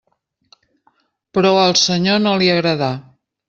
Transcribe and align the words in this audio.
Però 1.39 1.53
al 1.67 1.77
Senyor 1.85 2.21
no 2.27 2.37
li 2.45 2.51
agradà. 2.59 2.93